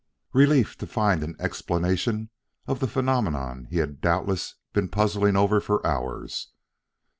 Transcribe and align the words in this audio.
"Relief 0.33 0.75
to 0.79 0.87
find 0.87 1.21
an 1.21 1.35
explanation 1.37 2.31
of 2.65 2.79
the 2.79 2.87
phenomenon 2.87 3.67
he 3.69 3.77
had 3.77 4.01
doubtless 4.01 4.55
been 4.73 4.89
puzzling 4.89 5.35
over 5.35 5.61
for 5.61 5.85
hours. 5.85 6.49